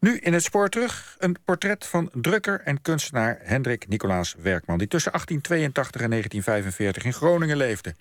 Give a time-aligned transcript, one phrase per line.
[0.00, 4.78] Nu in het spoor terug een portret van drukker en kunstenaar Hendrik Nicolaas Werkman...
[4.78, 7.94] die tussen 1882 en 1945 in Groningen leefde.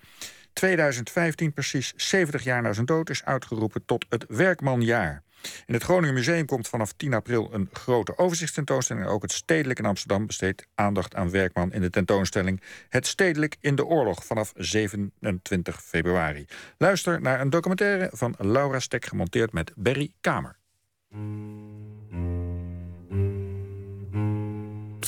[0.53, 5.23] 2015, precies 70 jaar na zijn dood, is uitgeroepen tot het Werkmanjaar.
[5.65, 9.05] In het Groningen Museum komt vanaf 10 april een grote overzichtstentoonstelling.
[9.05, 13.55] En ook het Stedelijk in Amsterdam besteedt aandacht aan Werkman in de tentoonstelling Het Stedelijk
[13.59, 16.45] in de Oorlog vanaf 27 februari.
[16.77, 20.57] Luister naar een documentaire van Laura Stek gemonteerd met Berry Kamer.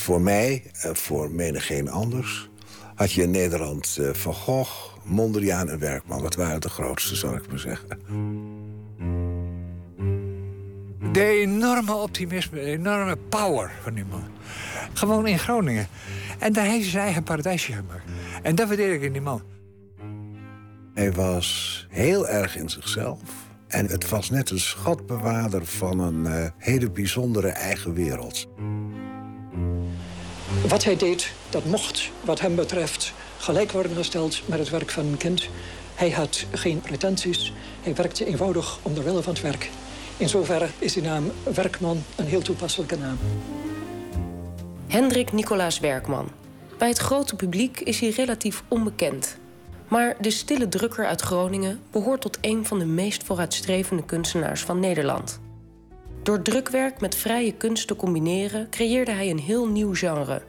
[0.10, 2.50] Voor mij en voor menigeen anders
[2.96, 4.72] had je in Nederland uh, Van Gogh,
[5.04, 6.22] Mondriaan en Werkman.
[6.22, 7.88] Dat waren de grootste, zal ik maar zeggen.
[11.12, 14.24] De enorme optimisme, de enorme power van die man.
[14.94, 15.88] Gewoon in Groningen.
[16.40, 18.04] En daar heeft hij zijn eigen paradijsje gemaakt.
[18.42, 19.42] En dat waardeer ik in die man.
[20.94, 23.20] Hij was heel erg in zichzelf.
[23.70, 28.48] En het was net een schatbewaarder van een uh, hele bijzondere eigen wereld.
[30.68, 35.06] Wat hij deed, dat mocht wat hem betreft gelijk worden gesteld met het werk van
[35.06, 35.50] een kind.
[35.96, 37.54] Hij had geen pretenties.
[37.82, 39.70] Hij werkte eenvoudig om de wille van het werk.
[40.18, 43.18] In zoverre is die naam Werkman een heel toepasselijke naam.
[44.88, 46.30] Hendrik Nicolaas Werkman.
[46.78, 49.39] Bij het grote publiek is hij relatief onbekend.
[49.90, 54.80] Maar de stille drukker uit Groningen behoort tot een van de meest vooruitstrevende kunstenaars van
[54.80, 55.40] Nederland.
[56.24, 60.42] Door drukwerk met vrije kunst te combineren creëerde hij een heel nieuw genre.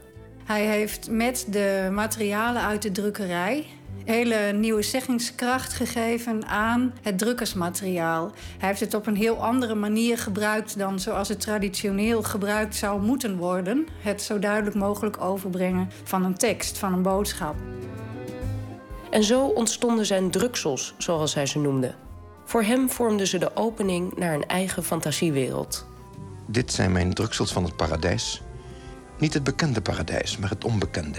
[0.45, 3.67] Hij heeft met de materialen uit de drukkerij
[4.05, 8.33] hele nieuwe zeggingskracht gegeven aan het drukkersmateriaal.
[8.59, 13.03] Hij heeft het op een heel andere manier gebruikt dan zoals het traditioneel gebruikt zou
[13.03, 13.87] moeten worden.
[14.03, 17.55] Het zo duidelijk mogelijk overbrengen van een tekst, van een boodschap.
[19.11, 21.95] En zo ontstonden zijn druksels, zoals hij ze noemde.
[22.45, 25.87] Voor hem vormden ze de opening naar een eigen fantasiewereld.
[26.47, 28.43] Dit zijn mijn druksels van het paradijs.
[29.19, 31.19] Niet het bekende paradijs, maar het onbekende.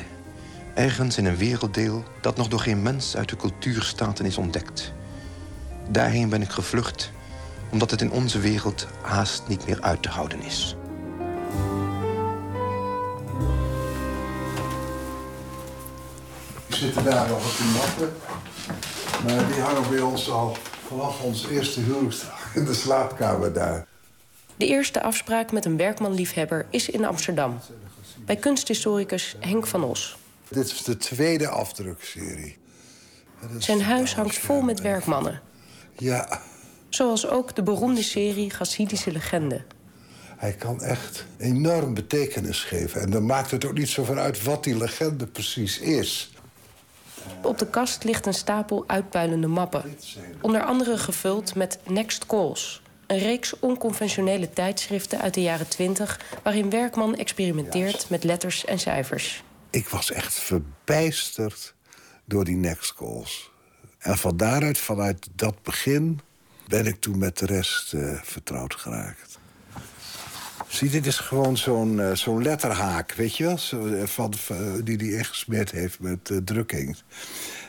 [0.73, 4.93] Ergens in een werelddeel dat nog door geen mens uit de cultuurstaten is ontdekt.
[5.89, 7.11] Daarheen ben ik gevlucht,
[7.71, 10.75] omdat het in onze wereld haast niet meer uit te houden is.
[16.81, 18.13] Zitten daar nog op die matten.
[19.25, 23.87] Maar die hangen bij ons al vanaf ons eerste huwelijksdag in de slaapkamer daar.
[24.55, 27.59] De eerste afspraak met een werkmanliefhebber is in Amsterdam.
[28.25, 30.17] Bij kunsthistoricus Henk van Os.
[30.47, 32.57] Dit is de tweede afdrukserie.
[33.57, 35.41] Zijn huis hangt vol met werkmannen.
[35.97, 36.41] Ja.
[36.89, 39.63] Zoals ook de beroemde serie Gassidische Legende.
[40.37, 43.01] Hij kan echt enorm betekenis geven.
[43.01, 46.31] En dan maakt het ook niet zo uit wat die legende precies is.
[47.41, 49.97] Op de kast ligt een stapel uitpuilende mappen.
[50.41, 52.81] Onder andere gevuld met Next Calls.
[53.07, 56.19] Een reeks onconventionele tijdschriften uit de jaren 20...
[56.43, 59.43] waarin Werkman experimenteert met letters en cijfers.
[59.69, 61.73] Ik was echt verbijsterd
[62.25, 63.51] door die Next Calls.
[63.97, 66.19] En van daaruit, vanuit dat begin...
[66.67, 69.39] ben ik toen met de rest uh, vertrouwd geraakt.
[70.71, 73.57] Zie, dit is gewoon zo'n uh, zo'n letterhaak, weet je wel?
[73.57, 74.33] Zo, uh, van,
[74.83, 76.97] die hij ingesmeerd heeft met drukking.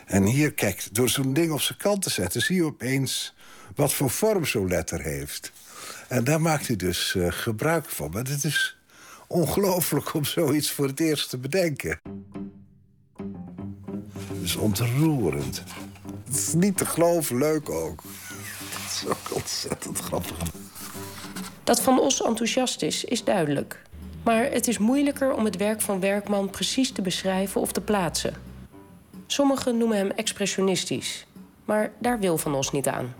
[0.05, 2.41] En hier, kijk, door zo'n ding op zijn kant te zetten...
[2.41, 3.35] zie je opeens
[3.75, 5.51] wat voor vorm zo'n letter heeft.
[6.07, 8.09] En daar maakt hij dus gebruik van.
[8.11, 8.77] Maar het is
[9.27, 11.99] ongelooflijk om zoiets voor het eerst te bedenken.
[14.27, 15.63] Het is ontroerend.
[16.25, 18.03] Het is niet te geloven, leuk ook.
[18.03, 20.37] Het is ook ontzettend grappig.
[21.63, 23.81] Dat Van Os enthousiast is, is duidelijk.
[24.23, 28.33] Maar het is moeilijker om het werk van Werkman precies te beschrijven of te plaatsen.
[29.27, 31.27] Sommigen noemen hem expressionistisch.
[31.65, 33.13] Maar daar wil Van Os niet aan.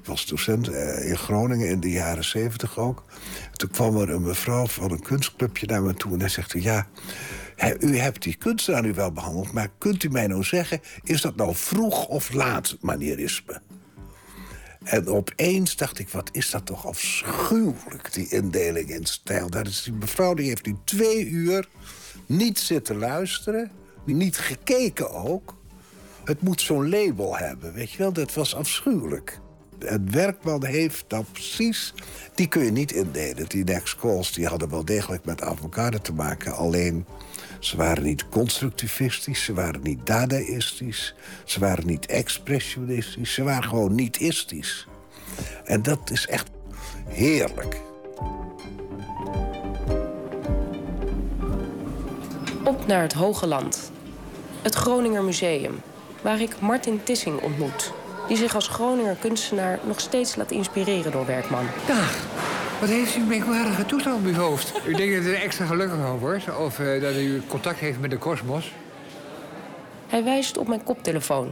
[0.00, 0.68] Ik was docent
[1.02, 3.04] in Groningen in de jaren zeventig ook.
[3.52, 6.12] Toen kwam er een mevrouw van een kunstclubje naar me toe...
[6.12, 6.86] en hij zegt, ja,
[7.80, 9.52] u hebt die kunstenaar nu wel behandeld...
[9.52, 13.60] maar kunt u mij nou zeggen, is dat nou vroeg of laat manierisme?
[14.88, 19.50] En opeens dacht ik, wat is dat toch afschuwelijk, die indeling in stijl.
[19.50, 21.68] Daar is die mevrouw, die heeft nu twee uur
[22.26, 23.70] niet zitten luisteren...
[24.04, 25.56] niet gekeken ook.
[26.24, 28.12] Het moet zo'n label hebben, weet je wel.
[28.12, 29.40] Dat was afschuwelijk
[29.84, 31.94] het werkman heeft dan precies...
[32.34, 33.48] Die kun je niet indelen.
[33.48, 36.56] Die next calls die hadden wel degelijk met avocado te maken.
[36.56, 37.06] Alleen,
[37.58, 39.44] ze waren niet constructivistisch.
[39.44, 41.14] Ze waren niet dadaistisch.
[41.44, 43.34] Ze waren niet expressionistisch.
[43.34, 44.86] Ze waren gewoon niet-istisch.
[45.64, 46.50] En dat is echt
[47.08, 47.80] heerlijk.
[52.64, 53.90] Op naar het Hoge Land.
[54.62, 55.80] Het Groninger Museum,
[56.22, 57.92] waar ik Martin Tissing ontmoet
[58.28, 61.66] die zich als Groninger kunstenaar nog steeds laat inspireren door Werkman.
[61.86, 62.16] Dag.
[62.80, 64.72] Wat heeft u een merkwaardige toestand op uw hoofd?
[64.86, 66.56] U denkt dat u er extra gelukkig van wordt?
[66.58, 68.72] Of uh, dat u contact heeft met de kosmos?
[70.06, 71.50] Hij wijst op mijn koptelefoon.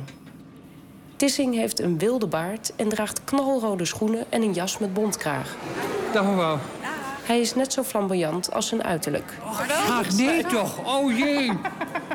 [1.17, 5.57] Tissing heeft een wilde baard en draagt knalrode schoenen en een jas met bontkraag.
[6.13, 6.59] Dag mevrouw.
[7.25, 9.33] Hij is net zo flamboyant als zijn uiterlijk.
[9.89, 10.97] Ach, nee toch?
[10.97, 11.53] Oh jee.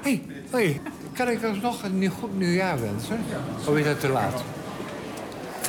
[0.02, 0.82] hey, hey,
[1.14, 3.20] kan ik alsnog een goed nieuwjaar wensen?
[3.68, 4.44] Of is dat te laat?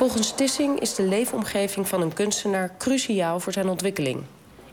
[0.03, 4.21] Volgens Tissing is de leefomgeving van een kunstenaar cruciaal voor zijn ontwikkeling.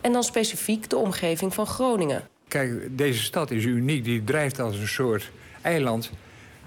[0.00, 2.22] En dan specifiek de omgeving van Groningen.
[2.48, 4.04] Kijk, deze stad is uniek.
[4.04, 5.30] Die drijft als een soort
[5.62, 6.10] eiland.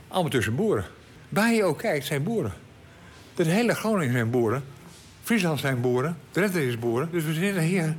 [0.08, 0.86] Allemaal tussen boeren.
[1.30, 2.54] Waar je ook kijkt, zijn boeren.
[3.36, 4.64] De hele Groningen zijn boeren.
[5.24, 6.18] Friesland zijn boeren.
[6.32, 7.10] Drenthe is boeren.
[7.12, 7.96] Dus we zitten hier.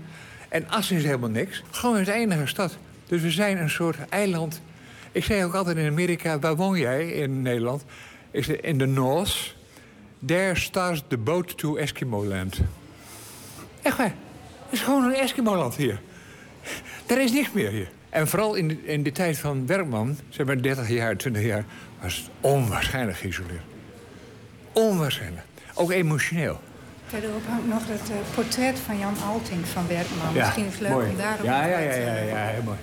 [0.49, 1.63] En Assen is helemaal niks.
[1.71, 2.77] Gewoon is de enige stad.
[3.07, 4.61] Dus we zijn een soort eiland.
[5.13, 7.85] Ik zei ook altijd in Amerika, waar woon jij in Nederland?
[8.31, 9.54] Ik zei, in de North.
[10.27, 12.61] There starts the boat to Eskimo-land.
[13.83, 14.15] Echt waar.
[14.65, 16.01] Het is gewoon een Eskimo-land hier.
[17.07, 17.89] Er is niks meer hier.
[18.11, 21.65] En vooral in de, in de tijd van Werkman, zeg maar 30 jaar, 20 jaar,
[22.03, 23.63] was het onwaarschijnlijk geïsoleerd.
[24.73, 25.47] Onwaarschijnlijk.
[25.75, 26.61] Ook emotioneel.
[27.07, 30.35] Verderop hangt nog het uh, portret van Jan Alting van Werkman.
[30.35, 31.11] Ja, Misschien is het leuk mooi.
[31.11, 32.79] om daarop ja, ja, te ja, ja, ja, heel mooi.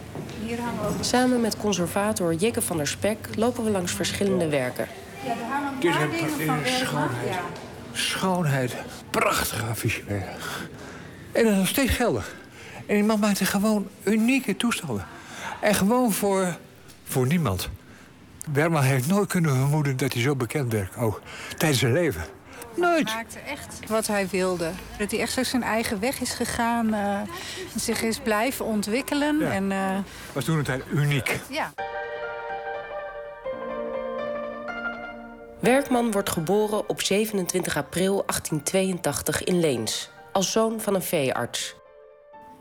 [0.45, 0.95] Hier hangen ook...
[1.03, 4.87] Samen met conservator Jikke van der Spek lopen we langs verschillende werken.
[5.25, 7.27] Ja, er hangen een paar dingen van een schoonheid.
[7.33, 7.39] Ja.
[7.91, 8.75] Schoonheid.
[9.09, 10.01] Prachtige affiche.
[11.31, 12.35] En dat is nog steeds geldig.
[12.87, 15.05] En die man maakte gewoon unieke toestanden.
[15.61, 16.57] En gewoon voor,
[17.03, 17.69] voor niemand.
[18.49, 20.97] Bergman heeft nooit kunnen vermoeden dat hij zo bekend werd.
[20.97, 21.21] Ook
[21.57, 22.21] tijdens zijn leven.
[22.75, 23.05] Nooit.
[23.05, 24.71] maakte echt wat hij wilde.
[24.97, 26.93] Dat hij echt zo zijn eigen weg is gegaan.
[26.93, 27.19] eh,
[27.75, 29.39] zich is blijven ontwikkelen.
[29.39, 29.51] Ja.
[29.51, 29.97] En, eh,
[30.33, 31.39] Was toen een tijd uniek.
[31.49, 31.71] ja.
[35.61, 41.75] Werkman wordt geboren op 27 april 1882 in Leens, als zoon van een veearts.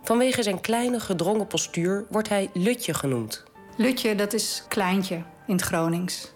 [0.02, 3.44] Vanwege zijn kleine gedrongen postuur wordt hij Lutje genoemd.
[3.76, 5.14] Lutje, dat is kleintje
[5.46, 6.32] in het Gronings.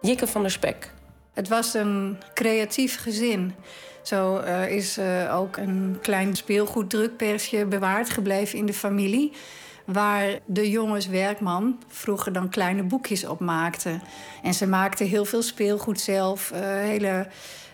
[0.00, 0.92] Jikke van der Spek.
[1.32, 3.54] Het was een creatief gezin.
[4.02, 9.32] Zo eh, is eh, ook een klein speelgoeddrukpersje bewaard gebleven in de familie.
[9.92, 14.02] Waar de jongens Werkman vroeger dan kleine boekjes op maakten.
[14.42, 16.50] En ze maakten heel veel speelgoed zelf.
[16.50, 17.26] eh, hele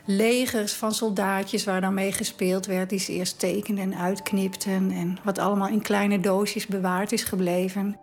[0.04, 2.90] legers van soldaatjes waar dan mee gespeeld werd.
[2.90, 4.90] Die ze eerst tekenden en uitknipten.
[4.90, 7.96] En wat allemaal in kleine doosjes bewaard is gebleven.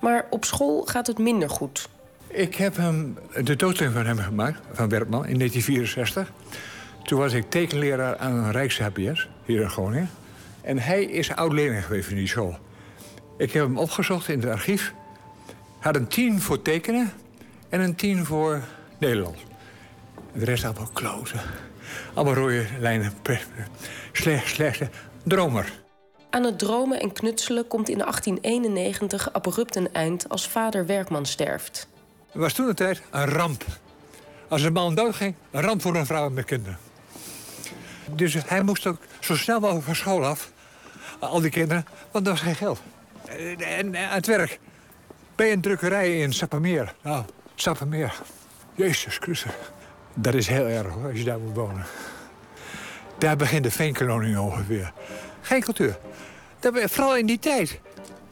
[0.00, 1.88] Maar op school gaat het minder goed.
[2.26, 6.32] Ik heb hem, de doodstelling van hem gemaakt, van Werkman, in 1964.
[7.02, 10.10] Toen was ik tekenleraar aan een Rijks-HBS, hier in Groningen.
[10.60, 12.58] En hij is oud-leerling geweest in die school.
[13.38, 14.94] Ik heb hem opgezocht in het archief.
[15.78, 17.12] Had een tien voor tekenen
[17.68, 18.62] en een tien voor
[18.98, 19.40] Nederlands.
[20.32, 21.40] De rest allemaal kloten.
[22.14, 23.12] Allemaal rode lijnen.
[24.12, 24.88] Slecht, slechte
[25.22, 25.72] dromer.
[26.30, 31.88] Aan het dromen en knutselen komt in 1891 abrupt een eind als vader Werkman sterft.
[32.30, 33.64] Het was toen een tijd een ramp.
[34.48, 36.78] Als een man doodging, een ramp voor een vrouw met kinderen.
[38.10, 40.52] Dus hij moest ook zo snel mogelijk van school af.
[41.18, 42.80] Al die kinderen, want er was geen geld.
[43.28, 44.58] En, en aan het werk.
[45.34, 46.94] Bij een drukkerij in Sappemeer.
[47.02, 47.24] Nou,
[47.54, 48.14] Sappemeer.
[48.74, 49.52] Jezus Christus.
[50.14, 51.84] Dat is heel erg hoor, als je daar moet wonen.
[53.18, 54.92] Daar begint de veenkolonie ongeveer.
[55.40, 55.98] Geen cultuur.
[56.72, 57.80] Vooral in die tijd.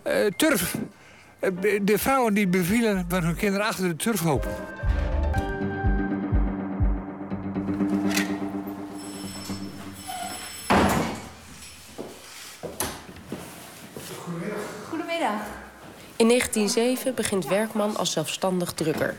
[0.02, 0.74] Eh, turf.
[1.38, 1.50] Eh,
[1.82, 4.48] De vrouwen die bevielen met hun kinderen achter de turfhoop.
[15.24, 15.62] Goedemiddag.
[16.16, 19.16] In 1907 begint Werkman als zelfstandig drukker.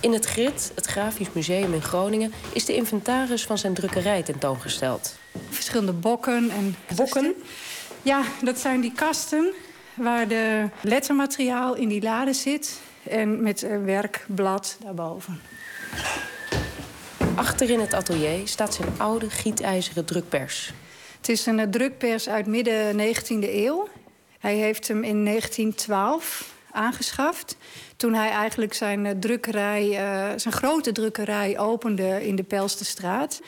[0.00, 5.14] In het GRIT, het Grafisch Museum in Groningen, is de inventaris van zijn drukkerij tentoongesteld.
[5.50, 7.34] Verschillende bokken en bokken.
[8.02, 9.52] Ja, dat zijn die kasten
[9.94, 12.80] waar de lettermateriaal in die lade zit.
[13.02, 15.40] En met een werkblad daarboven.
[17.34, 20.72] Achter in het atelier staat zijn oude gietijzeren drukpers.
[21.16, 23.88] Het is een eh, drukpers uit midden 19e eeuw.
[24.42, 27.56] Hij heeft hem in 1912 aangeschaft.
[27.96, 33.40] Toen hij eigenlijk zijn eh, drukkerij, eh, zijn grote drukkerij opende in de Pelsterstraat.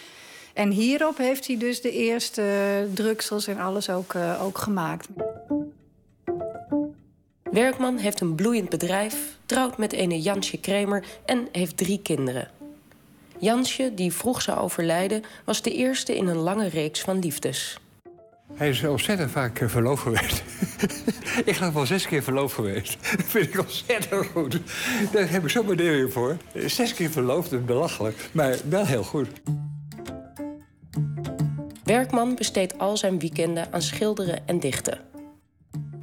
[0.52, 5.08] En hierop heeft hij dus de eerste eh, druksels en alles ook, ook gemaakt.
[7.42, 12.50] Werkman heeft een bloeiend bedrijf, trouwt met ene Jansje Kremer en heeft drie kinderen.
[13.38, 17.78] Jansje, die vroeg zou overlijden, was de eerste in een lange reeks van liefdes.
[18.52, 20.42] Hij is ontzettend vaak eh, verloofd geweest.
[21.44, 22.96] ik geloof wel zes keer verloofd geweest.
[23.16, 24.60] Dat vind ik ontzettend goed.
[25.12, 26.36] Daar heb ik zo'n waardering voor.
[26.66, 29.28] Zes keer verloofd is belachelijk, maar wel heel goed.
[31.84, 35.00] Werkman besteedt al zijn weekenden aan schilderen en dichten.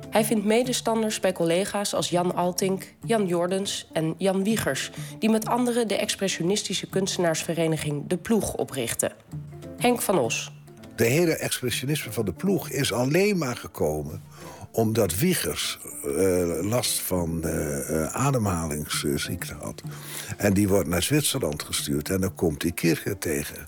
[0.10, 5.48] Hij vindt medestanders bij collega's als Jan Altink, Jan Jordens en Jan Wiegers, die met
[5.48, 9.12] anderen de expressionistische kunstenaarsvereniging De Ploeg oprichten.
[9.78, 10.52] Henk van Os.
[10.96, 14.22] De hele expressionisme van de ploeg is alleen maar gekomen
[14.72, 19.82] omdat Wiegers uh, last van uh, ademhalingsziekte had.
[20.38, 23.68] En die wordt naar Zwitserland gestuurd en dan komt die Kircher tegen.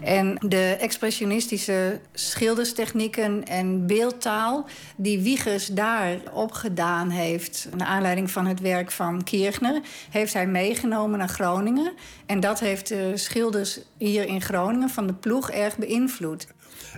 [0.00, 4.66] En de expressionistische schilderstechnieken en beeldtaal
[4.96, 11.18] die Wiegers daar opgedaan heeft, naar aanleiding van het werk van Kirchner, heeft hij meegenomen
[11.18, 11.92] naar Groningen.
[12.26, 16.46] En dat heeft de schilders hier in Groningen van de ploeg erg beïnvloed.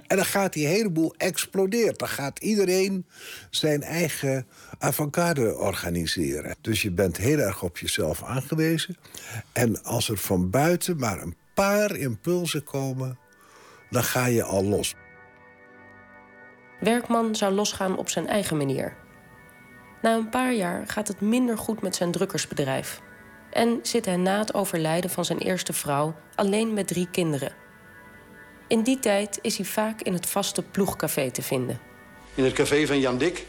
[0.06, 1.98] En dan gaat die heleboel explodeert.
[1.98, 3.06] Dan gaat iedereen
[3.50, 4.46] zijn eigen
[4.78, 6.56] avant-garde organiseren.
[6.60, 8.96] Dus je bent heel erg op jezelf aangewezen.
[9.52, 13.18] En als er van buiten maar een paar impulsen komen,
[13.90, 14.94] dan ga je al los.
[16.80, 18.96] Werkman zou losgaan op zijn eigen manier.
[20.02, 23.00] Na een paar jaar gaat het minder goed met zijn drukkersbedrijf.
[23.50, 27.52] En zit hij na het overlijden van zijn eerste vrouw alleen met drie kinderen.
[28.68, 31.80] In die tijd is hij vaak in het vaste ploegcafé te vinden.
[32.34, 33.46] In het café van Jan Dik.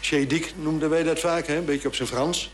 [0.00, 1.56] Chez Dik noemden wij dat vaak, hè?
[1.56, 2.52] een beetje op zijn Frans.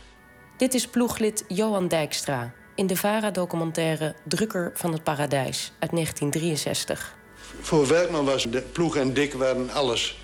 [0.56, 7.16] Dit is ploeglid Johan Dijkstra in de VARA-documentaire Drukker van het Paradijs uit 1963.
[7.60, 10.18] Voor Werkman was de ploeg en Dik waren alles.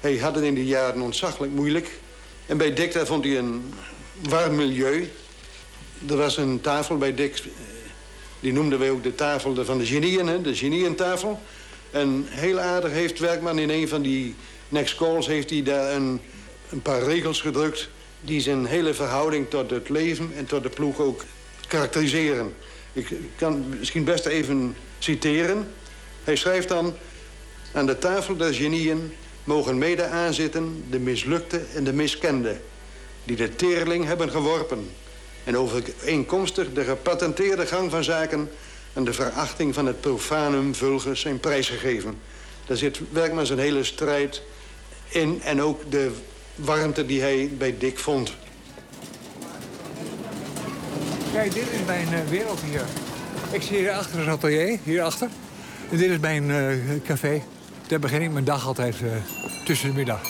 [0.00, 1.98] Hij had het in die jaren ontzaglijk moeilijk.
[2.46, 3.74] En bij Dik daar vond hij een
[4.28, 5.10] warm milieu.
[6.08, 7.42] Er was een tafel bij Dik
[8.40, 11.40] die noemden wij ook de tafel van de genieën, hè, de genientafel.
[11.90, 14.34] En heel aardig heeft Werkman in een van die
[14.68, 15.26] next calls...
[15.26, 16.20] heeft hij daar een,
[16.70, 17.88] een paar regels gedrukt...
[18.20, 21.24] die zijn hele verhouding tot het leven en tot de ploeg ook
[21.68, 22.54] karakteriseren.
[22.92, 25.68] Ik kan misschien best even citeren.
[26.24, 26.94] Hij schrijft dan...
[27.72, 29.12] Aan de tafel der genieën
[29.44, 32.56] mogen mede aanzitten de mislukte en de miskende...
[33.24, 34.88] die de teerling hebben geworpen
[35.44, 38.50] en overeenkomstig de gepatenteerde gang van zaken...
[38.92, 42.18] en de verachting van het profanum vulgus zijn prijs gegeven.
[42.66, 44.42] Daar zit werkelijk zijn hele strijd
[45.08, 46.10] in en ook de
[46.54, 48.32] warmte die hij bij Dick vond.
[51.32, 52.84] Kijk, dit is mijn uh, wereld hier.
[53.50, 55.28] Ik zie hier achter het atelier, hierachter.
[55.90, 57.42] En dit is mijn uh, café.
[57.86, 59.10] Daar begin ik mijn dag altijd uh,
[59.64, 60.20] tussen de middag.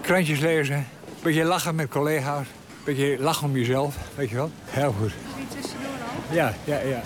[0.00, 0.84] Krantjes lezen, een
[1.22, 2.46] beetje lachen met collega's
[2.94, 4.50] beetje lachen om jezelf, weet je wel.
[4.64, 5.12] Heel goed.
[6.30, 7.00] Ja, ja, ja.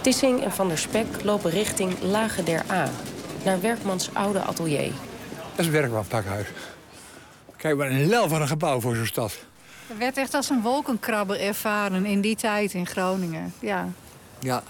[0.00, 2.88] Tissing en Van der Spek lopen richting Lage der A,
[3.44, 4.92] naar Werkmans oude atelier.
[5.50, 6.46] Dat is een werkmanpakhuis.
[7.56, 9.38] Kijk, wat een lel van een gebouw voor zo'n stad.
[9.86, 13.54] Het werd echt als een wolkenkrabber ervaren in die tijd in Groningen.
[13.58, 13.88] Ja.
[14.38, 14.62] Ja.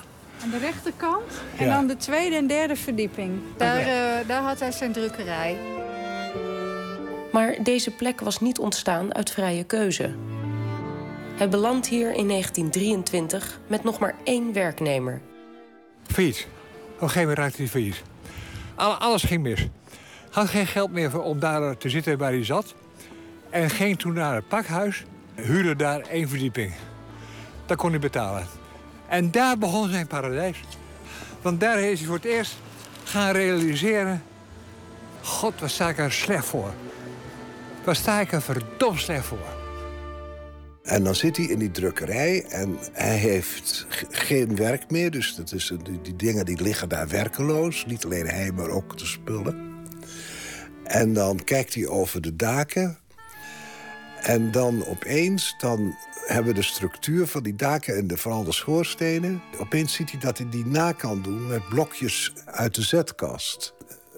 [0.43, 3.41] Aan de rechterkant en dan de tweede en derde verdieping.
[3.57, 5.57] Daar, uh, daar had hij zijn drukkerij.
[7.33, 10.15] Maar deze plek was niet ontstaan uit vrije keuze.
[11.35, 15.21] Hij belandt hier in 1923 met nog maar één werknemer.
[16.07, 16.47] Failliet.
[16.95, 18.03] Op een gegeven moment raakte hij failliet.
[18.75, 19.67] Alles ging mis.
[20.31, 22.75] Had geen geld meer om daar te zitten waar hij zat.
[23.51, 25.05] En ging toen naar het pakhuis.
[25.35, 26.73] Huurde daar één verdieping.
[27.67, 28.47] Dat kon hij betalen.
[29.09, 30.61] En daar begon zijn paradijs.
[31.43, 32.57] Want daar is hij voor het eerst
[33.05, 34.23] gaan realiseren...
[35.23, 36.73] God, wat sta ik er slecht voor.
[37.85, 39.61] Waar sta ik er verdomd slecht voor.
[40.83, 45.11] En dan zit hij in die drukkerij en hij heeft geen werk meer.
[45.11, 47.87] Dus dat is, die, die, dingen die liggen daar werkeloos.
[47.87, 49.73] Niet alleen hij, maar ook de spullen.
[50.85, 52.99] En dan kijkt hij over de daken.
[54.21, 55.95] En dan opeens dan
[56.27, 59.43] hebben we de structuur van die daken en de, vooral de schoorstenen.
[59.59, 63.75] Opeens ziet hij dat hij die na kan doen met blokjes uit de zetkast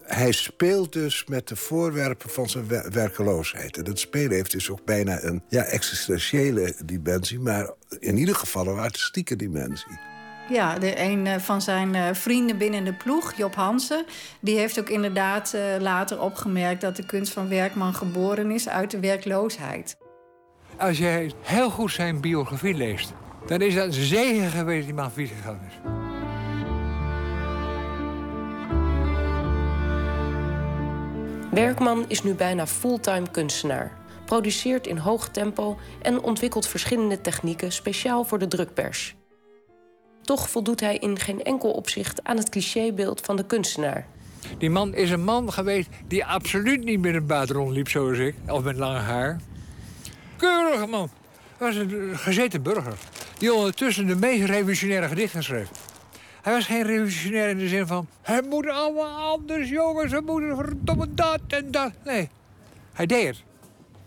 [0.07, 3.77] hij speelt dus met de voorwerpen van zijn werkeloosheid.
[3.77, 7.39] En dat spelen heeft dus ook bijna een ja, existentiële dimensie...
[7.39, 9.99] maar in ieder geval een artistieke dimensie.
[10.49, 14.05] Ja, de, een eh, van zijn eh, vrienden binnen de ploeg, Job Hansen...
[14.41, 16.81] die heeft ook inderdaad uh, later opgemerkt...
[16.81, 19.97] dat de kunst van Werkman geboren is uit de werkloosheid.
[20.77, 23.13] Als jij heel goed zijn biografie leest...
[23.47, 26.04] dan is dat een zegen geweest die man gegaan is.
[31.55, 33.93] Werkman is nu bijna fulltime kunstenaar,
[34.25, 39.15] produceert in hoog tempo en ontwikkelt verschillende technieken speciaal voor de drukpers.
[40.23, 44.07] Toch voldoet hij in geen enkel opzicht aan het clichébeeld van de kunstenaar.
[44.59, 48.35] Die man is een man geweest die absoluut niet met een baard rondliep zoals ik,
[48.47, 49.41] of met lang haar.
[50.37, 51.11] Keurige man.
[51.57, 52.95] Hij was een gezeten burger.
[53.39, 55.69] Die ondertussen de meest revolutionaire gedichten schreef.
[56.45, 58.09] Hij was geen revolutionair in de zin van...
[58.23, 60.13] Het moet allemaal anders, jongens.
[60.13, 61.93] We moeten verdomme dat en dat.
[62.05, 62.29] Nee,
[62.93, 63.43] hij deed het.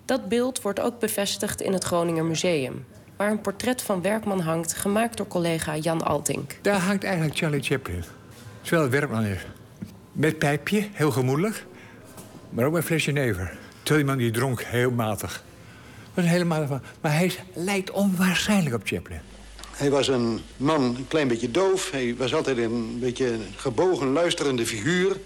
[0.06, 2.86] Dat beeld wordt ook bevestigd in het Groninger Museum...
[3.16, 6.60] waar een portret van Werkman hangt, gemaakt door collega Jan Altink.
[6.62, 8.04] Daar hangt eigenlijk Charlie Chaplin.
[8.62, 9.46] Terwijl het Werkman is.
[10.12, 11.66] Met pijpje, heel gemoedelijk.
[12.50, 13.58] Maar ook met flesje never.
[13.84, 15.44] Terwijl man die dronk heel matig.
[16.14, 16.82] Dat is helemaal van.
[17.02, 19.20] Maar hij lijkt onwaarschijnlijk op Chaplin.
[19.78, 21.92] Hij was een man, een klein beetje doof.
[21.92, 25.18] Hij was altijd een beetje een gebogen, luisterende figuur.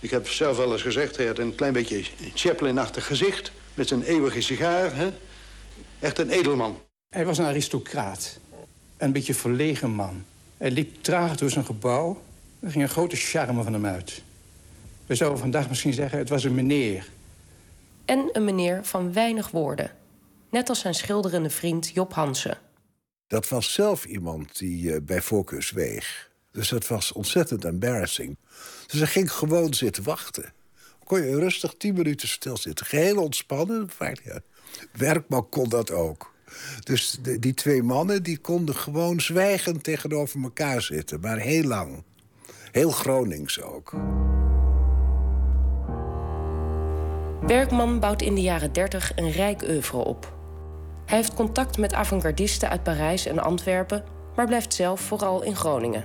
[0.00, 2.04] Ik heb zelf wel eens gezegd, hij had een klein beetje
[2.34, 3.52] Chaplin-achtig gezicht...
[3.74, 4.96] met zijn eeuwige sigaar.
[4.96, 5.10] Hè?
[5.98, 6.78] Echt een edelman.
[7.08, 8.38] Hij was een aristocraat.
[8.96, 10.24] Een beetje verlegen man.
[10.56, 12.22] Hij liep traag door zijn gebouw.
[12.60, 14.22] Er ging een grote charme van hem uit.
[15.06, 17.08] We zouden vandaag misschien zeggen, het was een meneer.
[18.04, 19.90] En een meneer van weinig woorden.
[20.50, 22.58] Net als zijn schilderende vriend Job Hansen.
[23.30, 26.30] Dat was zelf iemand die uh, bij voorkeur zweeg.
[26.52, 28.36] Dus dat was ontzettend embarrassing.
[28.86, 30.52] Dus hij ging gewoon zitten wachten.
[31.04, 32.86] Kon je rustig tien minuten stilzitten.
[32.86, 33.88] Geheel ontspannen.
[34.92, 36.32] Werkman kon dat ook.
[36.84, 41.20] Dus die twee mannen die konden gewoon zwijgend tegenover elkaar zitten.
[41.20, 42.02] Maar heel lang.
[42.72, 43.94] Heel Gronings ook.
[47.40, 50.39] Werkman bouwt in de jaren 30 een rijk oeuvre op.
[51.10, 54.04] Hij heeft contact met avant-gardisten uit Parijs en Antwerpen,
[54.36, 56.04] maar blijft zelf vooral in Groningen.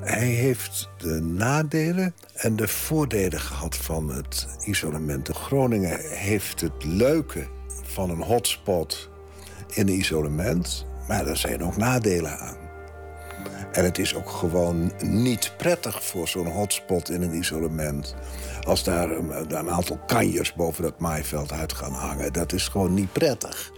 [0.00, 5.28] Hij heeft de nadelen en de voordelen gehad van het isolement.
[5.28, 7.46] Groningen heeft het leuke
[7.82, 9.10] van een hotspot
[9.68, 12.56] in isolement, maar er zijn ook nadelen aan.
[13.72, 18.14] En het is ook gewoon niet prettig voor zo'n hotspot in een isolement.
[18.62, 22.32] Als daar een, een, aantal kanjers boven dat maaiveld uit gaan hangen.
[22.32, 23.72] Dat is gewoon niet prettig.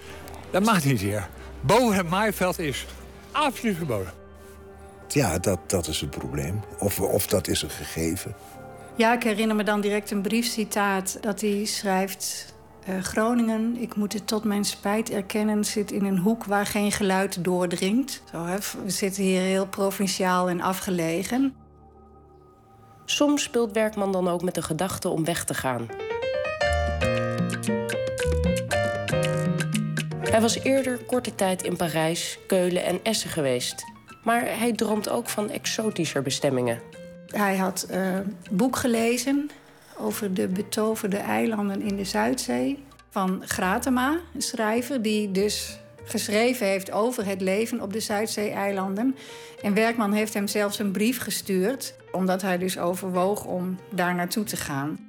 [0.56, 1.28] Dat mag niet hier.
[1.60, 2.86] Boven het maaiveld is
[3.32, 4.12] absoluut verboden.
[5.08, 6.60] Ja, dat, dat is het probleem.
[6.78, 8.34] Of, of dat is een gegeven.
[8.94, 12.54] Ja, ik herinner me dan direct een briefcitaat dat hij schrijft...
[12.88, 16.92] Uh, Groningen, ik moet het tot mijn spijt erkennen, zit in een hoek waar geen
[16.92, 18.22] geluid doordringt.
[18.31, 21.54] Zo, hè, we zitten hier heel provinciaal en afgelegen.
[23.04, 25.87] Soms speelt Werkman dan ook met de gedachte om weg te gaan.
[30.37, 33.85] Hij was eerder korte tijd in Parijs, Keulen en Essen geweest.
[34.25, 36.81] Maar hij droomt ook van exotischer bestemmingen.
[37.27, 39.51] Hij had een uh, boek gelezen
[39.99, 46.90] over de betoverde eilanden in de Zuidzee van Gratema, een schrijver die dus geschreven heeft
[46.90, 49.16] over het leven op de Zuidzee-eilanden.
[49.62, 54.44] En Werkman heeft hem zelfs een brief gestuurd, omdat hij dus overwoog om daar naartoe
[54.44, 55.06] te gaan.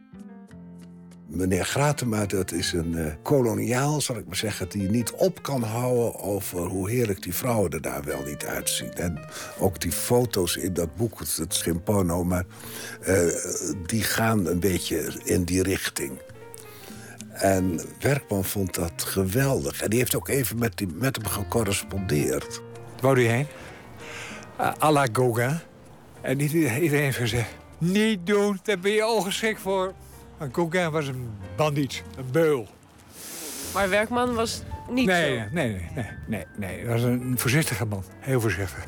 [1.29, 4.69] Meneer Gratema, dat is een uh, koloniaal, zal ik maar zeggen...
[4.69, 8.93] die niet op kan houden over hoe heerlijk die vrouwen er daar wel niet uitzien.
[8.93, 9.19] En
[9.59, 11.65] ook die foto's in dat boek, het is
[12.25, 12.45] maar
[13.07, 13.17] uh,
[13.85, 16.11] die gaan een beetje in die richting.
[17.31, 19.81] En Werkman vond dat geweldig.
[19.81, 22.61] En die heeft ook even met, die, met hem gecorrespondeerd.
[23.01, 23.47] Wou die heen?
[24.59, 25.59] Uh, à la Gauguin.
[26.21, 27.49] En iedereen heeft gezegd...
[27.77, 29.93] Niet doen, daar ben je ongeschikt voor.
[30.37, 32.67] Maar Gauguin was een bandiet, een beul.
[33.73, 35.43] Maar Werkman was niet nee, zo?
[35.51, 36.85] Nee, nee, nee, nee, nee.
[36.85, 38.03] Dat was een voorzichtige man.
[38.19, 38.85] Heel voorzichtig.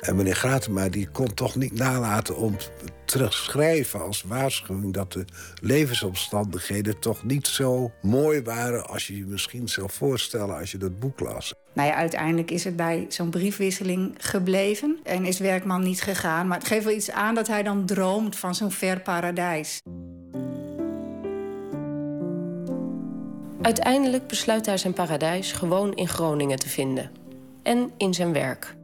[0.00, 2.56] En meneer Gratema die kon toch niet nalaten om
[3.04, 4.92] te schrijven als waarschuwing...
[4.92, 5.24] dat de
[5.60, 8.88] levensomstandigheden toch niet zo mooi waren...
[8.88, 11.54] als je je misschien zou voorstellen als je dat boek las.
[11.72, 14.98] Nou ja, uiteindelijk is het bij zo'n briefwisseling gebleven...
[15.02, 16.46] en is Werkman niet gegaan.
[16.46, 19.80] Maar het geeft wel iets aan dat hij dan droomt van zo'n ver paradijs.
[23.62, 27.10] Uiteindelijk besluit hij zijn paradijs gewoon in Groningen te vinden.
[27.62, 28.76] En in zijn werk.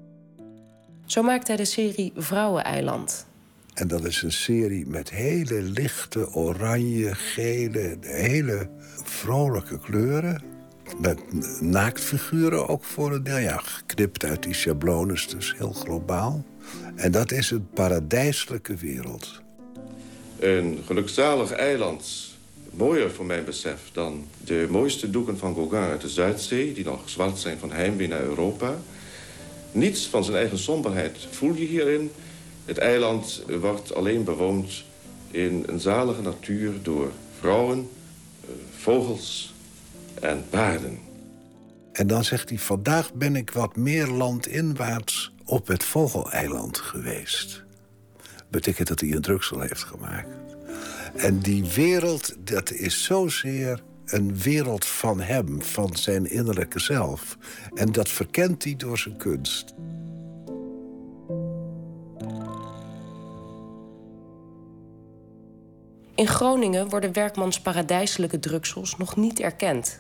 [1.07, 3.27] Zo maakt hij de serie Vrouweneiland.
[3.75, 8.71] En dat is een serie met hele lichte oranje, gele, hele
[9.05, 10.43] vrolijke kleuren.
[10.99, 11.21] Met
[11.61, 13.39] naaktfiguren ook voor een deel.
[13.39, 16.45] Ja, geknipt uit die schablones, dus heel globaal.
[16.97, 19.42] En dat is een paradijselijke wereld.
[20.43, 22.31] Een gelukzalig eiland
[22.71, 26.73] mooier voor mijn besef dan de mooiste doeken van Gauguin uit de Zuidzee...
[26.73, 28.77] die nog zwart zijn van heimwee naar Europa.
[29.73, 32.11] Niets van zijn eigen somberheid voel je hierin.
[32.65, 34.85] Het eiland wordt alleen bewoond
[35.31, 37.89] in een zalige natuur door vrouwen,
[38.41, 39.55] eh, vogels
[40.21, 40.99] en paarden.
[41.93, 47.62] En dan zegt hij, vandaag ben ik wat meer landinwaarts op het Vogeleiland geweest
[48.53, 50.29] betekent dat hij een druksel heeft gemaakt.
[51.17, 57.37] En die wereld, dat is zozeer een wereld van hem, van zijn innerlijke zelf.
[57.75, 59.75] En dat verkent hij door zijn kunst.
[66.15, 69.99] In Groningen worden werkmans paradijselijke druksels nog niet erkend.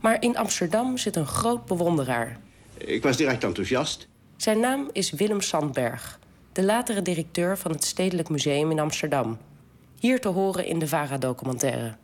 [0.00, 2.38] Maar in Amsterdam zit een groot bewonderaar.
[2.76, 4.08] Ik was direct enthousiast.
[4.36, 6.20] Zijn naam is Willem Sandberg
[6.52, 9.38] de latere directeur van het Stedelijk Museum in Amsterdam.
[9.98, 11.94] Hier te horen in de VARA-documentaire.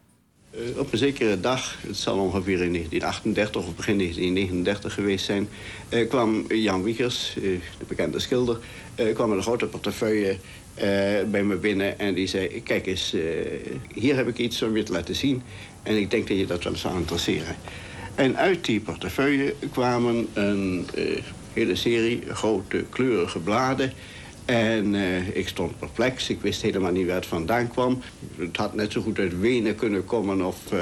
[0.50, 5.48] Uh, op een zekere dag, het zal ongeveer in 1938 of begin 1939 geweest zijn...
[5.90, 7.42] Uh, kwam Jan Wiegers, uh,
[7.78, 8.58] de bekende schilder,
[9.14, 10.37] kwam een grote portefeuille
[11.30, 11.98] bij me binnen...
[11.98, 13.14] en die zei, kijk eens,
[13.94, 15.42] hier heb ik iets om je te laten zien...
[15.82, 17.56] en ik denk dat je dat wel zou interesseren.
[18.14, 20.87] En uit die portefeuille kwamen een
[21.52, 23.92] hele serie grote kleurige bladen...
[24.48, 26.28] En uh, ik stond perplex.
[26.28, 28.02] Ik wist helemaal niet waar het vandaan kwam.
[28.37, 30.80] Het had net zo goed uit Wenen kunnen komen of uh,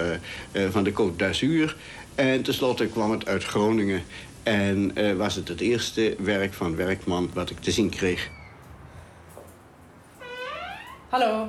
[0.53, 1.77] uh, van de Côte d'Azur.
[2.15, 4.03] En tenslotte kwam het uit Groningen.
[4.43, 8.31] En was het het eerste werk van Werkman wat ik te zien kreeg.
[11.09, 11.49] Hallo.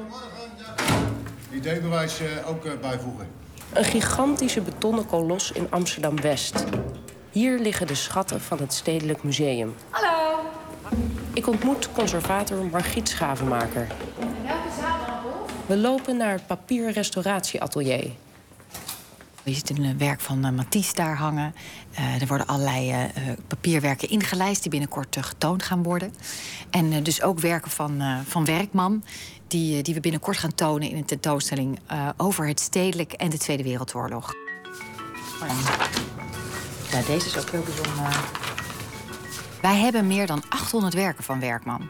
[1.52, 3.28] ID-bewijs ook bijvoegen.
[3.74, 6.64] Een gigantische betonnen kolos in Amsterdam-West.
[7.32, 9.74] Hier liggen de schatten van het Stedelijk Museum.
[9.90, 10.17] Hallo.
[11.38, 13.88] Ik ontmoet conservator Margriet Schavenmaker.
[15.66, 18.12] We lopen naar het papierrestauratieatelier.
[19.44, 21.56] Je ziet een werk van uh, Matisse daar hangen.
[21.92, 23.04] Uh, er worden allerlei uh,
[23.48, 26.14] papierwerken ingelijst die binnenkort getoond gaan worden.
[26.70, 29.04] En dus ook werken van, van Werkman,
[29.48, 31.80] die, die we binnenkort gaan tonen in een tentoonstelling
[32.18, 34.34] over het stedelijk en de Tweede Wereldoorlog.
[36.92, 38.56] Ja, deze is ook heel bijzonder.
[39.62, 41.90] Wij hebben meer dan 800 werken van Werkman.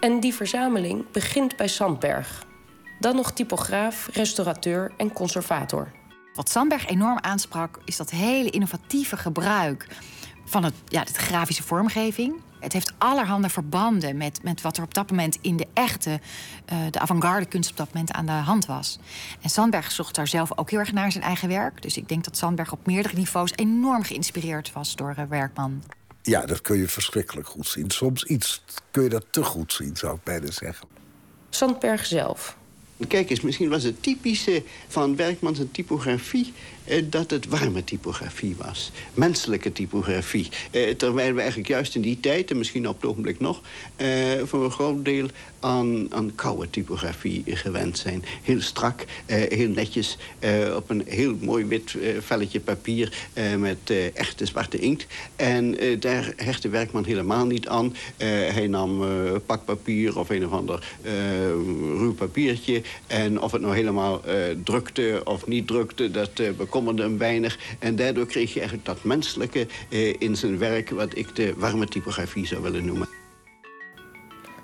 [0.00, 2.46] En die verzameling begint bij Sandberg.
[3.00, 5.88] Dan nog typograaf, restaurateur en conservator.
[6.34, 9.86] Wat Sandberg enorm aansprak, is dat hele innovatieve gebruik
[10.44, 12.34] van het, ja, de grafische vormgeving.
[12.60, 16.20] Het heeft allerhande verbanden met, met wat er op dat moment in de echte,
[16.72, 18.98] uh, de avant-garde kunst op dat moment aan de hand was.
[19.40, 21.82] En Sandberg zocht daar zelf ook heel erg naar zijn eigen werk.
[21.82, 25.82] Dus ik denk dat Sandberg op meerdere niveaus enorm geïnspireerd was door uh, Werkman.
[26.22, 27.90] Ja, dat kun je verschrikkelijk goed zien.
[27.90, 30.88] Soms iets kun je dat te goed zien, zou ik bijna zeggen.
[31.50, 32.56] Sandberg zelf.
[33.08, 36.52] Kijk eens, misschien was het typische van Werkman zijn typografie...
[36.90, 38.90] Eh, dat het warme typografie was.
[39.14, 40.48] Menselijke typografie.
[40.70, 43.60] Eh, terwijl we eigenlijk juist in die tijd, en misschien op het ogenblik nog...
[43.96, 44.08] Eh,
[44.44, 45.26] voor een groot deel
[45.60, 48.24] aan, aan koude typografie gewend zijn.
[48.42, 50.18] Heel strak, heel netjes,
[50.76, 53.28] op een heel mooi wit velletje papier...
[53.58, 55.06] met echte zwarte inkt.
[55.36, 57.94] En daar hechtte Werkman helemaal niet aan.
[58.16, 59.02] hij nam
[59.46, 60.98] pakpapier of een of ander
[61.96, 62.82] ruw papiertje...
[63.06, 64.22] en of het nou helemaal
[64.64, 66.30] drukte of niet drukte, dat
[66.80, 67.58] bekommerde hem weinig.
[67.78, 69.66] En daardoor kreeg je eigenlijk dat menselijke
[70.18, 70.90] in zijn werk...
[70.90, 73.08] wat ik de warme typografie zou willen noemen.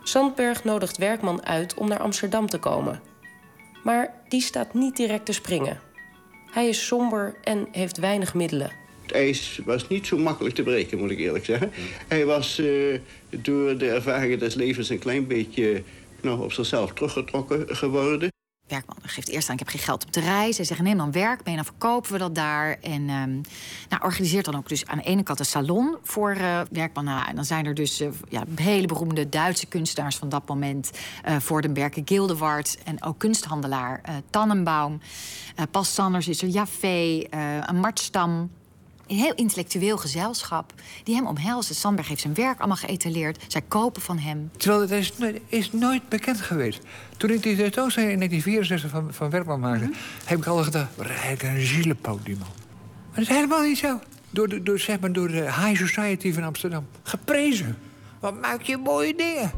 [0.03, 3.01] Sandberg nodigt Werkman uit om naar Amsterdam te komen.
[3.85, 5.81] Maar die staat niet direct te springen.
[6.51, 8.71] Hij is somber en heeft weinig middelen.
[9.03, 11.71] Het ijs was niet zo makkelijk te breken, moet ik eerlijk zeggen.
[12.09, 12.99] Hij was uh,
[13.31, 15.83] door de ervaringen des levens een klein beetje
[16.21, 18.31] nou, op zichzelf teruggetrokken geworden.
[18.67, 20.57] Werkman geeft eerst aan, ik heb geen geld om te reizen.
[20.57, 22.79] Hij zegt, neem dan werk mee, dan verkopen we dat daar.
[22.81, 23.41] En um,
[23.89, 27.45] nou, organiseert dan ook dus aan de ene kant een salon voor uh, en dan
[27.45, 30.91] zijn er dus uh, ja, hele beroemde Duitse kunstenaars van dat moment.
[31.29, 34.01] Uh, de Berken Gildewart en ook kunsthandelaar
[34.31, 35.01] Tannenbaum.
[35.71, 37.27] Pas Sanders is er, Jaffe,
[37.67, 38.51] een Mart Stam...
[39.07, 40.73] Een heel intellectueel gezelschap
[41.05, 41.75] die hem omhelzen.
[41.75, 43.45] Sandberg heeft zijn werk allemaal geëtaleerd.
[43.49, 44.51] Zij kopen van hem.
[44.57, 45.13] Terwijl het is,
[45.47, 46.81] is nooit bekend geweest.
[47.17, 49.85] Toen ik die tentoonstelling in 1964 van, van Werkman maakte...
[49.85, 50.01] Mm -hmm.
[50.25, 52.49] heb ik al gedacht, rijk een zielepoot, die man.
[53.07, 54.01] Maar dat is helemaal niet zo.
[54.31, 56.87] Door de, door, zeg maar, door de high society van Amsterdam.
[57.03, 57.79] Geprezen.
[58.21, 59.51] Wat maak je mooie dingen.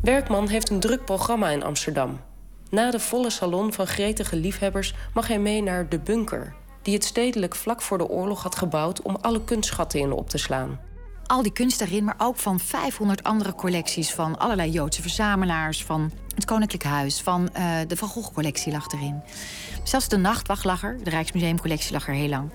[0.00, 2.20] Werkman heeft een druk programma in Amsterdam.
[2.70, 7.04] Na de volle salon van gretige liefhebbers mag hij mee naar de bunker, die het
[7.04, 10.80] stedelijk vlak voor de oorlog had gebouwd om alle kunstschatten in op te slaan.
[11.26, 16.12] Al die kunst daarin, maar ook van 500 andere collecties van allerlei Joodse verzamelaars, van
[16.34, 19.22] het Koninklijk Huis, van uh, de Van Gogh-collectie lag erin.
[19.82, 22.50] Zelfs de Nachtwacht lag er, de Rijksmuseumcollectie lag er heel lang.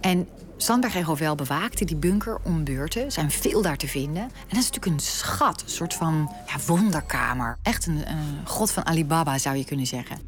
[0.00, 0.28] En
[0.60, 3.12] Sandberg en Rovel bewaakten die bunker om beurten.
[3.12, 4.22] zijn veel daar te vinden.
[4.22, 7.58] En dat is natuurlijk een schat, een soort van ja, wonderkamer.
[7.62, 10.18] Echt een, een god van Alibaba, zou je kunnen zeggen.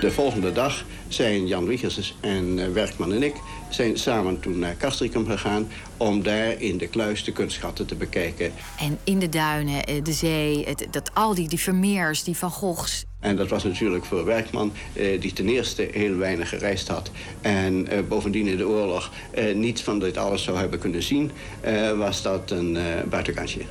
[0.00, 3.34] De volgende dag zijn Jan Wiegers en uh, Werkman en ik
[3.68, 5.68] zijn samen toen naar Castricum gegaan...
[5.96, 8.52] om daar in de kluis de kunstschatten te bekijken.
[8.78, 13.04] En in de duinen, de zee, het, dat, al die, die Vermeers, die Van Goghs...
[13.20, 17.10] En dat was natuurlijk voor Werkman, eh, die ten eerste heel weinig gereisd had...
[17.40, 21.30] en eh, bovendien in de oorlog eh, niets van dit alles zou hebben kunnen zien...
[21.60, 23.62] Eh, was dat een eh, buitenkantje.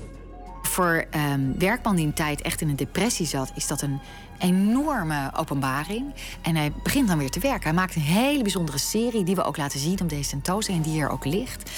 [0.62, 3.52] Voor ehm, Werkman die een tijd echt in een depressie zat...
[3.56, 4.00] is dat een
[4.40, 6.14] enorme openbaring.
[6.42, 7.64] En hij begint dan weer te werken.
[7.64, 10.84] Hij maakt een hele bijzondere serie die we ook laten zien op deze tentoonstelling...
[10.84, 11.72] die hier ook ligt.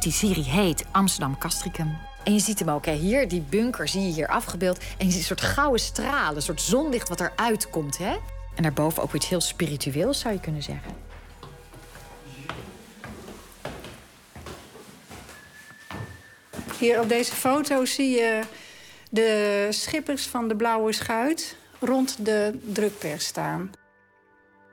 [0.00, 1.96] Die serie heet Amsterdam Castricum.
[2.24, 4.78] En je ziet hem ook, hè, hier, die bunker zie je hier afgebeeld.
[4.78, 7.98] En je ziet een soort gouden stralen, een soort zonlicht wat eruit komt.
[7.98, 8.16] Hè?
[8.54, 10.92] En daarboven ook iets heel spiritueels, zou je kunnen zeggen.
[16.78, 18.40] Hier op deze foto zie je
[19.10, 23.70] de schippers van de Blauwe Schuit rond de drukpers staan.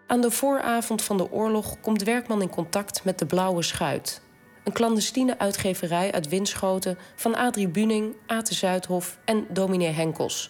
[0.08, 4.22] Aan de vooravond van de oorlog komt Werkman in contact met de Blauwe Schuit.
[4.66, 10.50] Een clandestine uitgeverij uit Winschoten van Adrie Buning, Ate Zuidhof en dominee Henkels.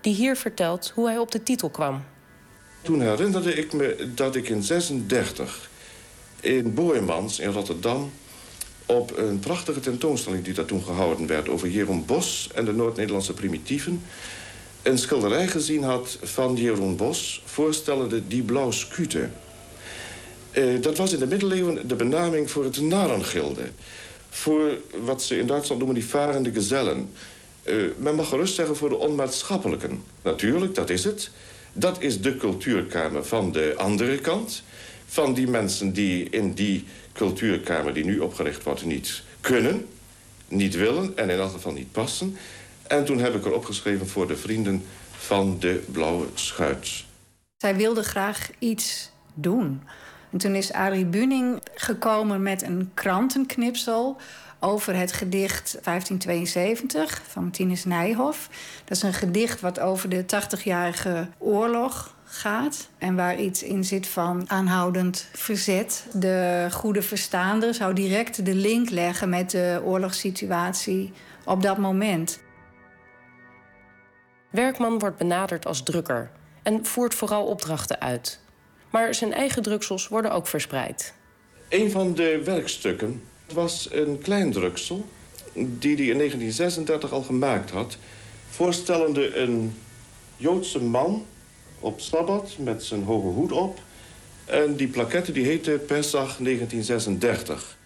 [0.00, 2.04] Die hier vertelt hoe hij op de titel kwam.
[2.82, 5.70] Toen herinnerde ik me dat ik in 36
[6.40, 8.10] in Boijmans in Rotterdam...
[8.86, 11.48] op een prachtige tentoonstelling die daar toen gehouden werd...
[11.48, 14.02] over Jeroen Bos en de Noord-Nederlandse primitieven...
[14.82, 17.42] een schilderij gezien had van Jeroen Bos...
[17.44, 19.28] voorstellende Die Blauw Scute.
[20.56, 23.62] Uh, dat was in de middeleeuwen de benaming voor het narengilde.
[24.30, 27.10] Voor wat ze in Duitsland noemen die varende gezellen.
[27.64, 30.02] Uh, men mag gerust zeggen voor de onmaatschappelijken.
[30.22, 31.30] Natuurlijk, dat is het.
[31.72, 34.62] Dat is de cultuurkamer van de andere kant.
[35.06, 39.86] Van die mensen die in die cultuurkamer die nu opgericht wordt niet kunnen,
[40.48, 42.36] niet willen en in elk geval niet passen.
[42.86, 44.84] En toen heb ik er opgeschreven voor de vrienden
[45.16, 47.04] van de Blauwe Schuit.
[47.56, 49.82] Zij wilde graag iets doen.
[50.36, 54.16] En toen is Arie Buning gekomen met een krantenknipsel
[54.60, 58.48] over het gedicht 1572 van Martinus Nijhoff.
[58.84, 62.88] Dat is een gedicht wat over de 80-jarige oorlog gaat.
[62.98, 66.06] En waar iets in zit van aanhoudend verzet.
[66.12, 71.12] De goede verstaander zou direct de link leggen met de oorlogssituatie
[71.44, 72.40] op dat moment.
[74.50, 76.30] Werkman wordt benaderd als drukker
[76.62, 78.44] en voert vooral opdrachten uit.
[78.96, 81.14] Maar zijn eigen druksels worden ook verspreid.
[81.68, 85.04] Een van de werkstukken was een klein druksel...
[85.52, 87.96] die hij in 1936 al gemaakt had...
[88.50, 89.74] voorstellende een
[90.36, 91.26] Joodse man
[91.80, 93.80] op Sabbat met zijn hoge hoed op...
[94.44, 97.78] en die plaquette die heette Pesach 1936.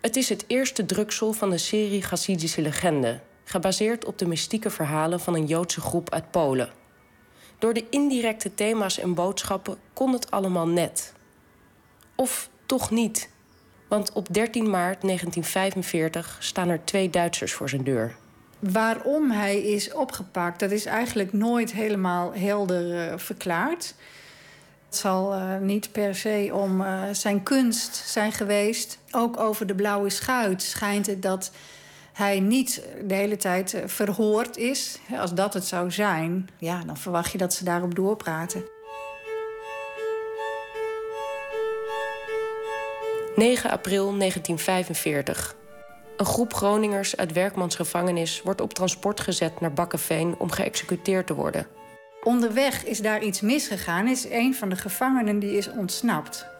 [0.00, 3.20] Het is het eerste druksel van de serie Chassidische legende...
[3.44, 6.81] gebaseerd op de mystieke verhalen van een Joodse groep uit Polen...
[7.62, 11.12] Door de indirecte thema's en boodschappen kon het allemaal net.
[12.14, 13.28] Of toch niet.
[13.88, 18.14] Want op 13 maart 1945 staan er twee Duitsers voor zijn deur.
[18.58, 23.94] Waarom hij is opgepakt, dat is eigenlijk nooit helemaal helder uh, verklaard.
[24.86, 28.98] Het zal uh, niet per se om uh, zijn kunst zijn geweest.
[29.10, 31.50] Ook over de blauwe schuit schijnt het dat
[32.12, 34.98] hij niet de hele tijd eh, verhoord is.
[35.18, 38.64] Als dat het zou zijn, ja, dan verwacht je dat ze daarop doorpraten.
[43.36, 45.54] 9 april 1945.
[46.16, 51.34] Een groep Groningers uit Werkmans gevangenis wordt op transport gezet naar Bakkeveen om geëxecuteerd te
[51.34, 51.66] worden.
[52.22, 54.08] Onderweg is daar iets misgegaan.
[54.08, 56.51] Is een van de gevangenen die is ontsnapt.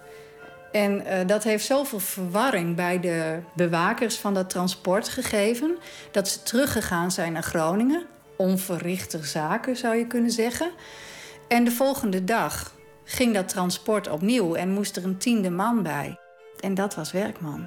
[0.72, 5.78] En uh, dat heeft zoveel verwarring bij de bewakers van dat transport gegeven...
[6.10, 8.06] dat ze teruggegaan zijn naar Groningen.
[8.36, 10.70] Onverrichter zaken, zou je kunnen zeggen.
[11.48, 16.18] En de volgende dag ging dat transport opnieuw en moest er een tiende man bij.
[16.60, 17.66] En dat was Werkman.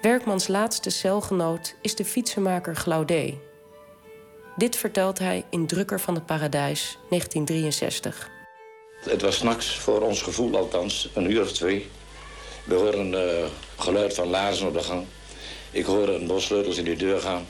[0.00, 3.38] Werkmans laatste celgenoot is de fietsenmaker Glaudé.
[4.56, 8.33] Dit vertelt hij in Drukker van het Paradijs, 1963.
[9.04, 11.88] Het was s'nachts, voor ons gevoel althans, een uur of twee.
[12.64, 13.44] We hoorden uh,
[13.76, 15.06] geluid van lazen op de gang.
[15.70, 17.46] Ik hoorde een bos sleutels in die deur gaan.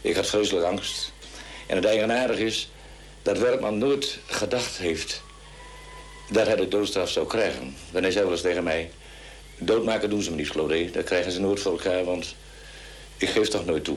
[0.00, 1.12] Ik had vreselijk angst.
[1.66, 2.70] En het eigenaardige is
[3.22, 5.22] dat Werkman nooit gedacht heeft
[6.30, 7.76] dat hij de doodstraf zou krijgen.
[7.90, 8.90] Dan hij wel eens tegen mij...
[9.58, 10.90] doodmaken doen ze me niet, Claudé.
[10.90, 12.34] Dat krijgen ze nooit voor elkaar, want
[13.16, 13.96] ik geef toch nooit toe.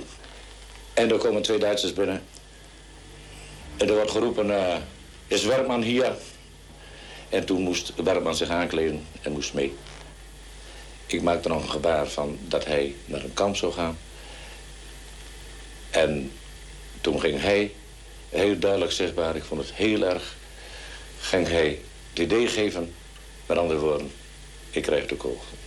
[0.93, 2.23] En er komen twee Duitsers binnen.
[3.77, 4.75] En er wordt geroepen, uh,
[5.27, 6.15] is Werkman hier?
[7.35, 9.75] En toen moest Werkman zich aankleden en moest mee.
[11.05, 13.97] Ik maakte nog een gebaar van dat hij naar een kamp zou gaan.
[15.89, 16.31] En
[17.01, 17.71] toen ging hij,
[18.29, 20.35] heel duidelijk zichtbaar, ik vond het heel erg...
[21.19, 22.93] ging hij het idee geven,
[23.45, 24.11] met andere woorden,
[24.69, 25.57] ik krijg de kogel.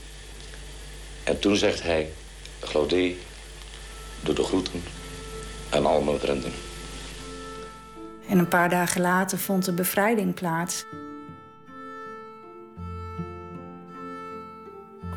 [1.25, 2.13] En toen zegt hij,
[2.61, 3.19] Claudie,
[4.21, 4.83] doe de groeten
[5.71, 6.53] aan allemaal vrienden.
[8.29, 10.85] En een paar dagen later vond de bevrijding plaats.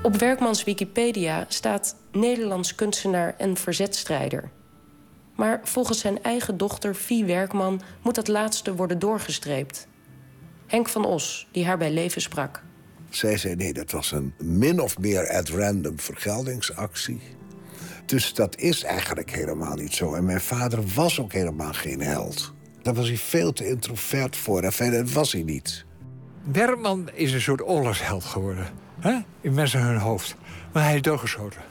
[0.04, 4.52] Op Werkmans Wikipedia staat Nederlands kunstenaar en verzetstrijder.
[5.36, 9.88] Maar volgens zijn eigen dochter Vie Werkman moet dat laatste worden doorgestreept.
[10.68, 12.64] Henk van Os, die haar bij leven sprak.
[13.10, 17.22] Zij zei nee, dat was een min of meer at random vergeldingsactie.
[18.06, 20.14] Dus dat is eigenlijk helemaal niet zo.
[20.14, 22.54] En mijn vader was ook helemaal geen held.
[22.82, 24.62] Daar was hij veel te introvert voor.
[24.62, 25.86] En dat was hij niet.
[26.52, 28.68] Werkman is een soort oorlogsheld geworden.
[29.02, 29.20] Hè?
[29.42, 30.36] In mensen hun hoofd.
[30.72, 31.62] Maar hij is doodgeschoten.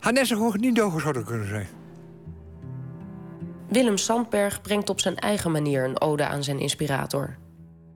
[0.00, 1.68] Hij net zo goed niet doodgeschoten kunnen zijn.
[3.68, 7.36] Willem Sandberg brengt op zijn eigen manier een ode aan zijn inspirator.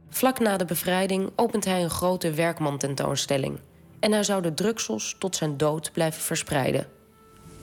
[0.09, 3.59] Vlak na de bevrijding opent hij een grote werkman-tentoonstelling.
[4.01, 6.87] En hij zou de drugsels tot zijn dood blijven verspreiden.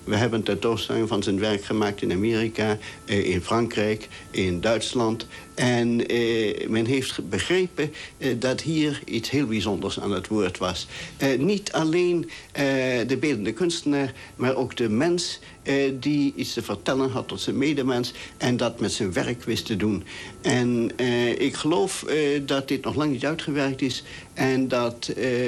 [0.04, 5.28] We hebben een tentoonstelling van zijn werk gemaakt in Amerika, eh, in Frankrijk, in Duitsland.
[5.58, 10.88] En eh, men heeft begrepen eh, dat hier iets heel bijzonders aan het woord was.
[11.18, 12.64] Eh, niet alleen eh,
[13.08, 15.40] de beeldende kunstenaar, maar ook de mens
[16.00, 19.76] die iets te vertellen had tot zijn medemens en dat met zijn werk wist te
[19.76, 20.04] doen.
[20.42, 20.92] En
[21.38, 22.06] ik geloof
[22.46, 25.08] dat dit nog lang niet uitgewerkt is en dat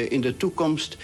[0.09, 0.97] in de toekomst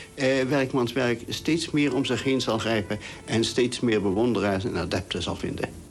[0.49, 5.23] Werkmans werk steeds meer om zich heen zal grijpen en steeds meer bewonderaars en adepten
[5.23, 5.84] zal vinden.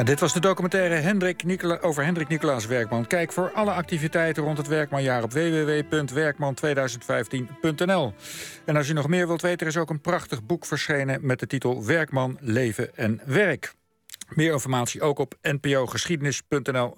[0.00, 3.06] Dit was de documentaire Hendrik Nicola over Hendrik Nicolaas Werkman.
[3.06, 8.14] Kijk voor alle activiteiten rond het Werkmanjaar op www.werkman2015.nl.
[8.64, 11.26] En als u nog meer wilt weten, er is ook een prachtig boek verschenen...
[11.26, 13.74] met de titel Werkman, Leven en Werk.
[14.28, 16.96] Meer informatie ook op npogeschiedenis.nl